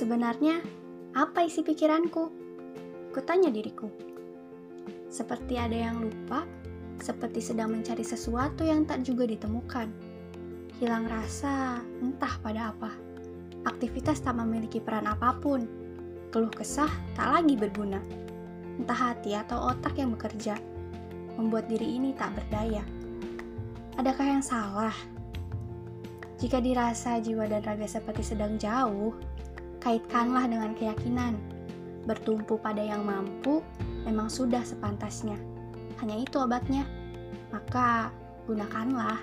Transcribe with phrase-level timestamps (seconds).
[0.00, 0.64] Sebenarnya,
[1.12, 2.32] apa isi pikiranku?
[3.12, 3.92] Kutanya diriku.
[5.12, 6.48] Seperti ada yang lupa,
[6.96, 9.92] seperti sedang mencari sesuatu yang tak juga ditemukan.
[10.80, 12.88] Hilang rasa, entah pada apa.
[13.68, 15.68] Aktivitas tak memiliki peran apa pun.
[16.32, 18.00] Keluh kesah tak lagi berguna.
[18.80, 20.56] Entah hati atau otak yang bekerja,
[21.36, 22.80] membuat diri ini tak berdaya.
[24.00, 24.96] Adakah yang salah?
[26.40, 29.12] Jika dirasa jiwa dan raga seperti sedang jauh,
[29.80, 31.36] kaitkanlah dengan keyakinan.
[32.04, 33.64] Bertumpu pada yang mampu
[34.04, 35.36] memang sudah sepantasnya.
[36.00, 36.84] Hanya itu obatnya.
[37.52, 38.14] Maka
[38.46, 39.20] gunakanlah.